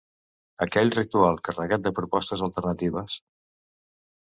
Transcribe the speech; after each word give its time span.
Aquell 0.65 0.89
ritual 0.95 1.37
carregat 1.49 1.85
de 1.89 1.93
propostes 2.01 2.43
alternatives... 2.49 3.21